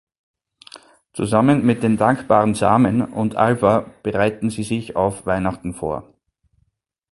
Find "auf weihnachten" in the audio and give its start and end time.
4.95-5.75